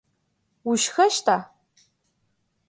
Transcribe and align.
Ушхэщта? 0.69 1.37